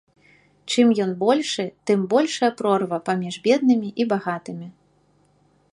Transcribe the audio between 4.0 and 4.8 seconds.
і багатымі.